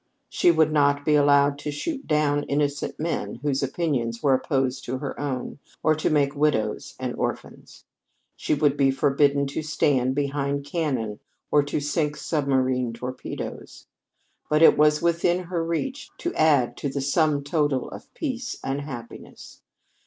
[0.29, 4.97] She would not be allowed to shoot down innocent men whose opinions were opposed to
[4.97, 7.85] her own, or to make widows and orphans.
[8.35, 11.19] She would be forbidden to stand behind cannon
[11.51, 13.85] or to sink submarine torpedoes.
[14.49, 18.81] But it was within her reach to add to the sum total of peace and
[18.81, 19.61] happiness.